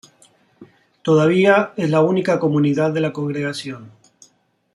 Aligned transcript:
Todavía 1.03 1.73
es 1.77 1.91
la 1.91 2.01
única 2.01 2.39
comunidad 2.39 2.91
de 2.91 3.01
la 3.01 3.13
congregación. 3.13 3.91